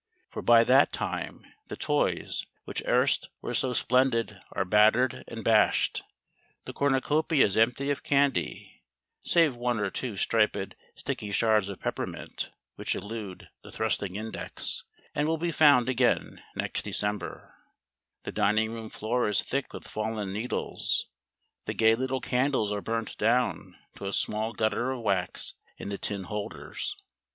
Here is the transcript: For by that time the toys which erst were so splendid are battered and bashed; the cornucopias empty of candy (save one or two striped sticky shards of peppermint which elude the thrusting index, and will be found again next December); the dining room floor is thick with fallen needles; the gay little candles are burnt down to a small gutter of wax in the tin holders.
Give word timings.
For 0.31 0.41
by 0.41 0.63
that 0.63 0.91
time 0.91 1.45
the 1.67 1.75
toys 1.75 2.47
which 2.63 2.81
erst 2.87 3.29
were 3.39 3.53
so 3.53 3.71
splendid 3.73 4.39
are 4.51 4.65
battered 4.65 5.23
and 5.27 5.43
bashed; 5.43 6.01
the 6.65 6.73
cornucopias 6.73 7.55
empty 7.55 7.91
of 7.91 8.01
candy 8.01 8.81
(save 9.21 9.55
one 9.55 9.79
or 9.79 9.91
two 9.91 10.17
striped 10.17 10.73
sticky 10.95 11.31
shards 11.31 11.69
of 11.69 11.81
peppermint 11.81 12.49
which 12.77 12.95
elude 12.95 13.49
the 13.61 13.71
thrusting 13.71 14.15
index, 14.15 14.83
and 15.13 15.27
will 15.27 15.37
be 15.37 15.51
found 15.51 15.87
again 15.87 16.41
next 16.55 16.81
December); 16.81 17.53
the 18.23 18.31
dining 18.31 18.71
room 18.71 18.89
floor 18.89 19.27
is 19.27 19.43
thick 19.43 19.71
with 19.71 19.87
fallen 19.87 20.33
needles; 20.33 21.05
the 21.65 21.75
gay 21.75 21.93
little 21.93 22.21
candles 22.21 22.71
are 22.71 22.81
burnt 22.81 23.15
down 23.19 23.77
to 23.97 24.07
a 24.07 24.13
small 24.13 24.51
gutter 24.51 24.89
of 24.89 25.01
wax 25.01 25.53
in 25.77 25.89
the 25.89 25.99
tin 25.99 26.23
holders. 26.23 26.97